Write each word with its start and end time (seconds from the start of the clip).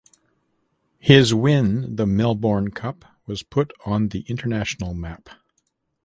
His 0.97 1.31
win 1.31 1.95
the 1.95 2.07
Melbourne 2.07 2.71
Cup 2.71 3.05
was 3.27 3.43
put 3.43 3.71
on 3.85 4.07
the 4.07 4.21
international 4.21 4.95
map. 4.95 5.29